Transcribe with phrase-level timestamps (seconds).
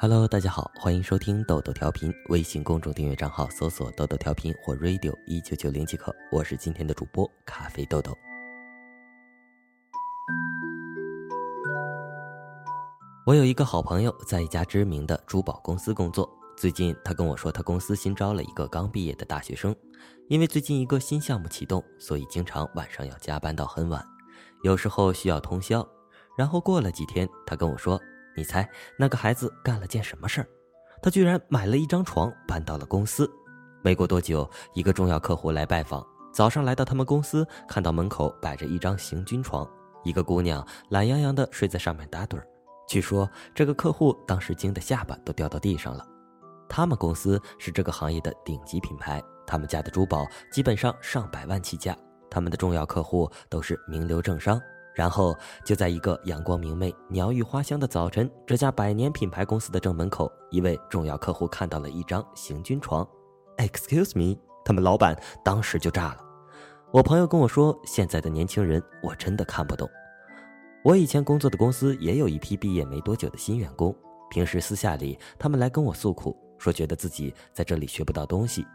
[0.00, 2.12] Hello，大家好，欢迎收听豆豆调频。
[2.28, 6.14] 微信公众订阅账号搜索“豆豆调频”或 “radio 一九九零”即可。
[6.30, 8.16] 我是今天的主播咖啡豆豆。
[13.24, 16.28] 我有一个好朋友，在一家知名的珠宝公司工作。
[16.56, 19.74] 最近他跟我说，他公司新招了一个刚毕业的大学生，
[20.28, 24.04] 因为最近一个新项目启动，所以经常晚上要加班到很晚，
[24.64, 25.86] 有时候需要通宵。
[26.36, 28.00] 然后过了几天，他跟我说
[28.36, 28.68] ：“你猜
[28.98, 30.46] 那个孩子干了件什么事儿？
[31.02, 33.30] 他居然买了一张床搬到了公司。
[33.82, 39.68] 没过多久，一个重要客户来拜访，早上来到他们公司，看到门口摆着一张行军床，
[40.04, 42.46] 一个姑娘懒洋洋地睡在上面打盹儿。
[42.88, 46.06] 据说这个客户当时惊得下巴都掉到地上了。”
[46.68, 51.94] 他们公司是这个行业的顶级品牌，他们家的珠宝基本上上百万起价，
[52.30, 54.58] 他们的重要客户都是名流政商。
[54.94, 63.06] 然后就在一个阳光明媚、鸟语花香的早晨，这家百年品牌公司的正门口，一位重要客户看到了一张行军床。
[63.56, 66.18] Excuse me，他们老板当时就炸了。
[66.90, 69.88] 我朋友跟我说，现在的年轻人我真的看不懂。
[70.84, 73.96] 我以前工作的公司也有一批毕业没多久的新员工，
[74.30, 76.36] 平时私下里他们来跟我诉苦。
[76.58, 78.66] 说觉得自己在这里学不到东西，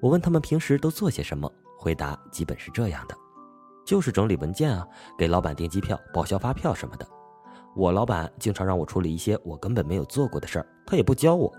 [0.00, 3.16] 我问他们平时都做些什么，回答基本是这样的，
[3.84, 4.86] 就是整理文件啊，
[5.18, 7.06] 给老板订机票、报销发票什么的。
[7.74, 11.52] 我老板经常让我处理一些我根本没有做过的事儿，他也不教我。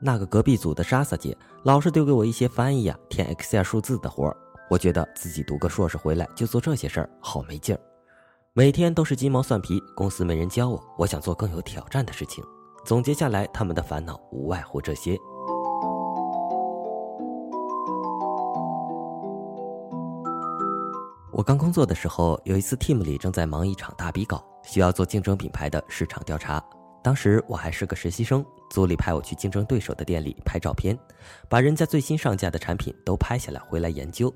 [0.00, 4.36] 那个隔壁组的莎莎姐老是丢给我一些翻译啊、填 Excel 数字的活儿，
[4.68, 7.80] 我觉得自己读个硕士回来就做这些事儿，好没劲儿。
[8.52, 12.44] 每天都是鸡毛蒜皮，公司没人教我，我想做更有挑战的事情。
[12.84, 15.18] 总结下来，他们的烦恼无外乎这些。
[21.36, 26.62] 我刚工作的时候，有一次 team 里正在忙一场大比稿，需要做竞争品牌的市场调查。
[27.02, 30.96] 当时我还是个实习生，组里派我去竞争对手的店里拍照片，
[31.48, 34.32] 把人家最新上架的产品都拍下来回来研究。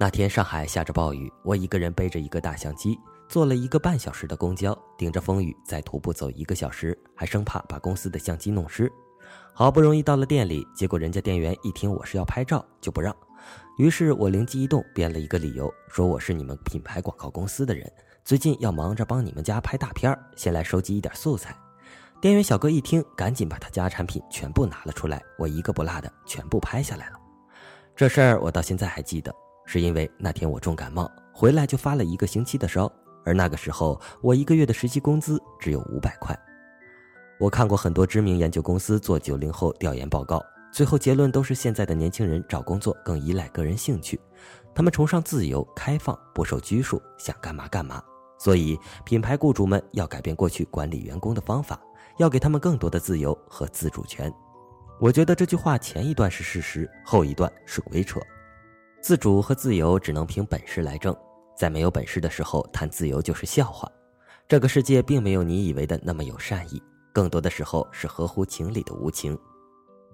[0.00, 2.98] 那天上海下着暴雨，我一个人背着一个大相机。
[3.28, 8.90] 坐了一个半小时的公交，顶着风雨再徒步走一个小时，还生怕把公司的相机弄湿。
[9.52, 13.14] 好不容易到了店里，结果人家店员一听我是要拍照就不让。
[13.76, 17.90] 于是我灵机一动，编了一个理由，说我是你们品牌广告公司的人，
[18.24, 21.56] 最近要忙着帮你们家拍大片先来收集一点素材。
[22.20, 27.18] 店员小哥一听，赶紧把他家产品全部拿了出来，我一个不落的全部拍下来了。
[27.94, 29.32] 这事儿我到现在还记得，
[29.64, 32.90] 是因为那天我重感冒，回来就发了一个星期的烧。
[33.24, 36.36] 而那个时候，我一个月的实习工资只有五百块。
[37.38, 44.20] 我看过很多知名研究公司做九零后调研报告，最后结论都是现在的年轻人找工作更依赖个人兴趣，
[44.74, 48.02] 他们崇尚自由、开放，不受拘束，想干嘛干嘛。
[48.38, 51.80] 所以，品牌雇主们要改变过去管理员工的方法，
[52.18, 54.32] 要给他们更多的自由和自主权。
[55.00, 58.20] 我觉得这句话前一段是事实，后一段是鬼扯。
[59.00, 61.16] 自主和自由只能凭本事来挣。
[61.56, 63.90] 在没有本事的时候谈自由就是笑话，
[64.46, 66.80] 这个世界并没有你以为的那么有善意，
[67.12, 69.36] 更多的时候是合乎情理的无情。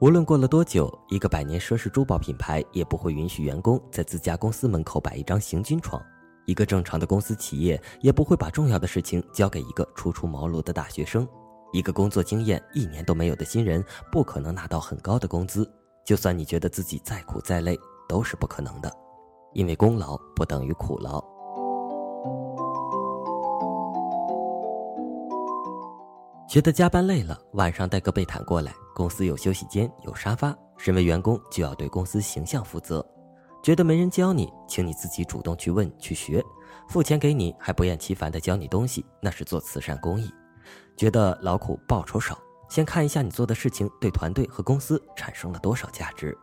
[0.01, 6.03] 无论过了多久，一个百年奢侈珠宝品牌也不会允许员工在自家公司门口摆一张行军床，
[6.47, 11.27] 一个正常的公司企业也不会把重要的事情交给一个初出茅庐的大学生，
[11.73, 15.71] 一个工作经验一年都没有的新人不可能拿到很高的工资，
[16.05, 17.79] 就算你觉得自己再苦再累，
[18.09, 18.93] 都是不可能的，
[19.53, 21.23] 因为功劳不等于苦劳。
[26.49, 28.75] 觉得加班累了，晚上带个被毯过来。
[28.95, 30.57] 公司有休息间，有沙发。
[30.77, 33.05] 身为员工就要对公司形象负责。
[33.63, 36.43] 觉得没人教你，请你自己主动去问去学。
[36.89, 40.31] 付钱给你，还不厌其烦的教你东西，那是做慈善公益。
[40.97, 42.39] 觉得劳苦报酬少，
[42.69, 46.37] 先看一下你做的事情对团队和公司产生了多少价值。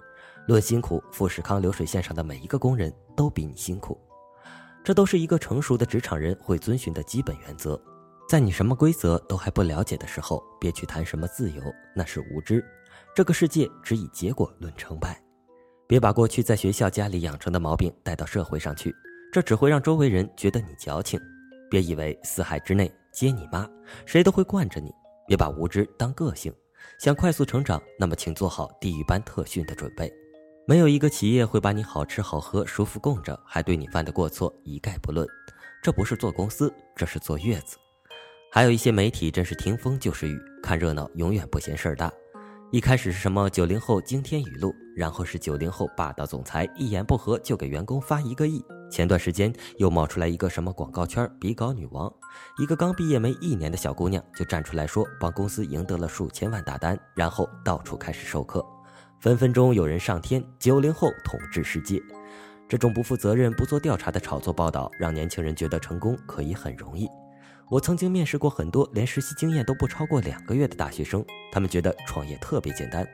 [0.48, 4.00] 论辛苦，富士康流水线上的每一个工人都比你辛苦。
[4.84, 7.80] 这都是一个成熟的职场人会遵循的基本原则。
[8.31, 11.61] 在你什么规则都还不了解的时候，别去谈什么自由，
[11.94, 12.64] 那是无知。
[13.14, 15.22] 这个世界只以结果论成败，
[15.85, 18.96] 别把过去在学校、家里养成的毛病带到社会上去，
[19.34, 21.20] 这只会让周围人觉得你矫情。
[21.70, 23.70] 别以为四海之内皆你妈，
[24.06, 24.90] 谁都会惯着你。
[25.28, 26.53] 别把无知当个性，
[27.00, 30.09] 想快速成长，那么请做好地狱般特训的准备。
[30.66, 35.28] 没有一个企业会把你好吃好喝、舒服供着，还对你犯的过错一概不论。
[35.84, 37.76] 这不是做公司，这是坐月子。
[38.53, 42.12] 还有一些媒体真是听风就是雨，看热闹永远不嫌事儿大。
[42.70, 48.62] 一开始是什么九零后惊天语录，然后是九零后霸道总裁，一言不合就给员工发一个亿。
[48.92, 52.14] 前段时间又冒出来一个什么广告圈比稿女王，
[52.59, 58.62] 一个刚毕业没一年的小姑娘就站出来说帮公司赢得了数千万大单，然后到处开始授课，
[59.22, 60.44] 分分钟有人上天。
[60.59, 62.04] 九零后统治世界，
[62.68, 67.08] 这种不负责任、不做调查的炒作报道，让年轻人觉得成功可以很容易。
[67.72, 71.23] 我曾经面试过很多连实习经验都不超过两个月的大学生，
[71.53, 73.08] 他们觉得创业特别简单，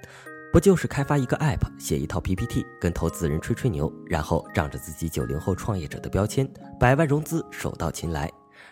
[0.51, 8.27] 不就是开发一个 app、写一套 PPT、跟投资人吹吹牛，然后仗着自己九零后创业者的标签，百万融资手到擒来。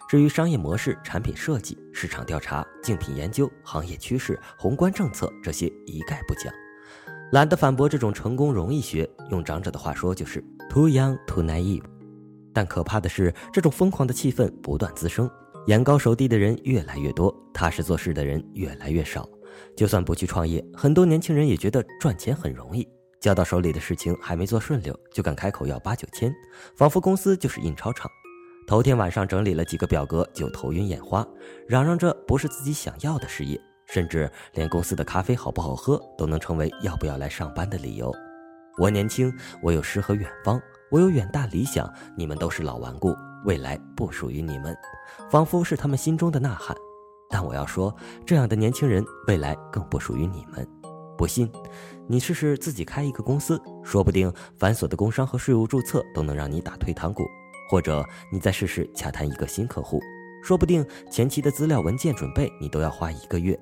[0.10, 6.52] 至于商业模式、产品设计、市场调查、竞品研究、行业趋势、宏观政策这些一概不讲，
[7.32, 9.08] 懒得反驳这种成功容易学。
[9.30, 11.84] 用长者的话说就是 too young too naive。
[12.52, 15.30] 但可怕的是，这种疯狂的气氛不断滋生。
[15.68, 19.28] 眼高手低的人越来越多，踏实做事的人越来越少。
[19.76, 22.88] 就算不去创业，很多年轻人也觉得赚钱很容易，
[23.20, 26.32] 交到手里的事情还没做顺溜，就敢开口要八九千，
[26.76, 28.10] 仿佛公司就是印钞厂。
[28.68, 31.26] 头天晚上整理了几个表格就头晕眼花，
[31.68, 38.14] 嚷嚷着不是自己想要的事业，甚至连公司的咖啡好不好喝都能成为要不要来上班的理由。
[38.78, 39.34] 我年轻，
[39.64, 40.62] 我有诗和远方，
[40.92, 43.16] 我有远大理想，你们都是老顽固。
[43.46, 44.76] 未来不属于你们，
[45.30, 46.76] 仿佛是他们心中的呐喊。
[47.30, 47.96] 但我要说，
[48.26, 50.68] 这样的年轻人未来更不属于你们。
[51.18, 51.50] 不信，
[52.08, 57.24] 你试试自己开一个公司，说不定繁琐的工商和税务注册都能让你打退堂鼓；
[57.70, 60.00] 或者你再试试洽谈一个新客户，
[60.44, 63.58] 说不定前期的资料文件准备你都要花一个月，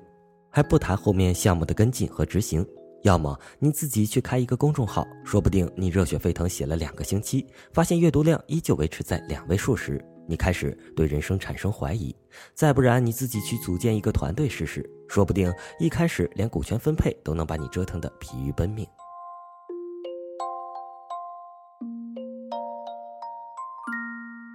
[0.50, 2.66] 还不谈后面项目的跟进和执行。
[3.04, 12.16] 要么你自己去开一个公众号，说不定你热血沸腾写了两个星期，发现阅读量依旧维持在两位数时，你开始对人生产生怀疑；
[12.54, 18.88] 再不然你自己去组建一个团队试试，说不定一开始连股权分配都能把你折腾得疲于奔命。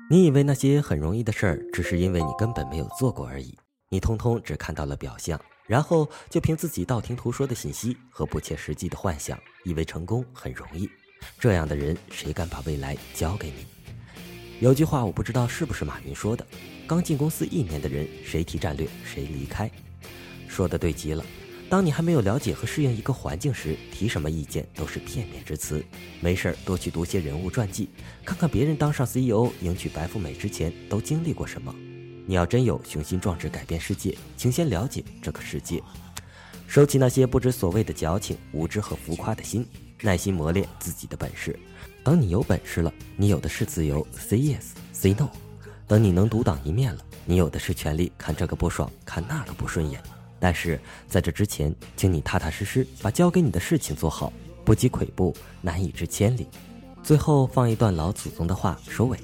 [0.09, 3.55] 你以为那些很容易的事儿，只是因为你根本没有做过而已，
[3.89, 5.39] 你通通只看到了表象。
[5.69, 10.89] 然后就凭自己道听途说的信息和不切实际的幻想，以为成功很容易。
[11.39, 13.67] 这样的人谁敢把未来交给你？
[14.61, 16.43] 有句话我不知道是不是马云说的
[16.87, 19.69] ：“刚进公司一年的人，谁提战略谁离开。”
[20.49, 21.23] 说的对极了。
[21.69, 25.85] 当你还没有了解和适应一个环境时，提什么意见都是片面之词。
[26.19, 27.89] 没事儿多去读些人物传记，
[28.25, 31.71] 看看别人当上 CEO、迎娶白富美之前都经历过什么。
[32.29, 35.81] 你要真有雄心壮志改变世界，请先了解这个世界，
[36.67, 39.65] 收起那些不知所谓的矫情、无知和浮夸的心，
[40.01, 41.57] 耐心磨练自己的本事。
[42.03, 45.27] 等你有本事了，你有的是自由，say yes，say no。
[45.87, 49.99] 等你能独当一面了，你有的是权利看这个不爽，看那个不顺眼。
[50.39, 54.31] 但是在这之前，请你踏踏实实把交给你的事情做好，
[54.63, 56.47] 不积跬步，难以至千里。
[57.01, 59.17] 最后放一段老祖宗的话收尾：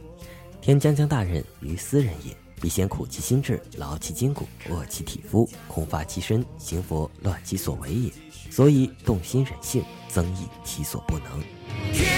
[0.60, 2.36] 天将降大任于斯人也。
[2.66, 8.12] 必先苦其心志，劳其筋骨，饿其体肤，空乏其身，行拂乱其所为也。
[8.50, 12.15] 所以动心忍性，增益其所不能。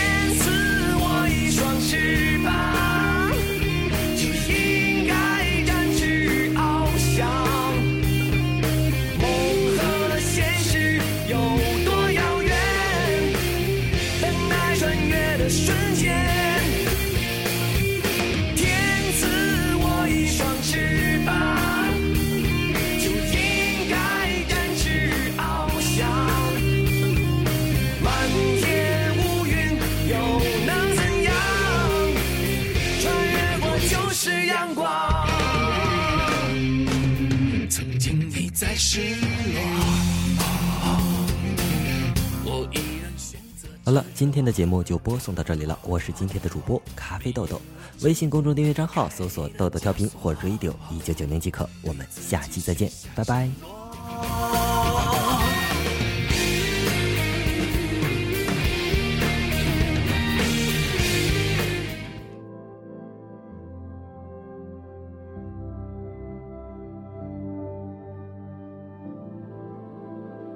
[43.84, 45.77] 好了，今天的节目就播送到这里了。
[45.84, 47.62] 我是今天的主播咖啡豆豆，
[48.01, 51.70] 微信公众订阅账号搜索“豆豆调频”或 “radio 一九九零”即可。
[51.82, 53.50] 我们下期再见，拜拜。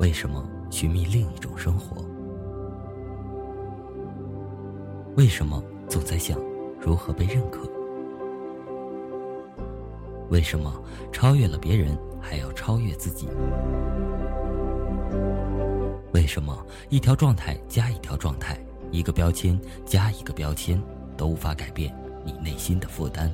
[0.02, 2.04] 为什么寻觅另一种生活？
[5.16, 6.42] 为什么总在想
[6.80, 7.70] 如何被认可？
[10.32, 10.74] 为什么
[11.12, 13.28] 超越了别人还要超越自己？
[16.14, 20.82] 为什么一条状态加一条状态，一个标签加一个标签，
[21.16, 23.32] 都无法改变你内心的负担？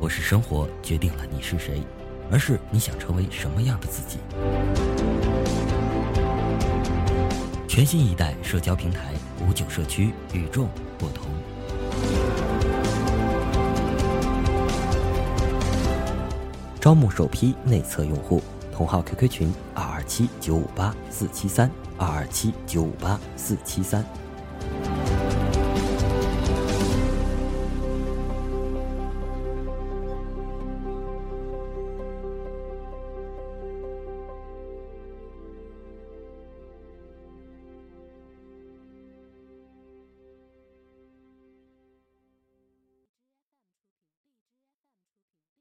[0.00, 1.82] 不是生活决定了你是谁，
[2.30, 4.18] 而是你想成为什么样的自己。
[7.68, 9.12] 全新一代社交平台
[9.46, 11.26] 五九社区与众不同。
[16.80, 24.04] 招募首批内测用户，同号 QQ 群二二七九五八四七三二二七九五八四七三。